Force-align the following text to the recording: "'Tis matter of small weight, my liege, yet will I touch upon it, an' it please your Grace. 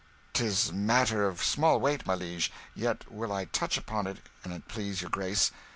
"'Tis 0.33 0.71
matter 0.73 1.27
of 1.27 1.43
small 1.43 1.79
weight, 1.79 2.07
my 2.07 2.15
liege, 2.15 2.51
yet 2.73 3.11
will 3.11 3.31
I 3.31 3.45
touch 3.45 3.77
upon 3.77 4.07
it, 4.07 4.17
an' 4.43 4.51
it 4.51 4.67
please 4.67 5.01
your 5.03 5.11
Grace. 5.11 5.51